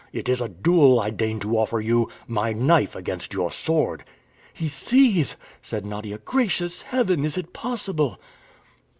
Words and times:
It 0.11 0.27
is 0.27 0.41
a 0.41 0.49
duel 0.49 0.99
I 0.99 1.11
deign 1.11 1.39
to 1.41 1.59
offer 1.59 1.79
you! 1.79 2.09
My 2.27 2.53
knife 2.53 2.95
against 2.95 3.33
your 3.35 3.51
sword!" 3.51 4.03
"He 4.51 4.67
sees!" 4.67 5.35
said 5.61 5.85
Nadia. 5.85 6.17
"Gracious 6.17 6.81
Heaven, 6.81 7.23
is 7.23 7.37
it 7.37 7.53
possible!" 7.53 8.19